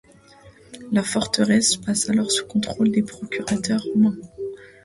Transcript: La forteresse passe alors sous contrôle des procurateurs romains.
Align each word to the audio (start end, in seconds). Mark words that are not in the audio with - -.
La 0.91 1.03
forteresse 1.03 1.77
passe 1.77 2.09
alors 2.09 2.31
sous 2.31 2.47
contrôle 2.47 2.89
des 2.89 3.03
procurateurs 3.03 3.83
romains. 3.83 4.17